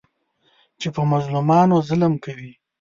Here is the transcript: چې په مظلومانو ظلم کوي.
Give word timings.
چې 0.79 0.87
په 0.95 1.01
مظلومانو 1.11 1.75
ظلم 1.89 2.13
کوي. 2.23 2.51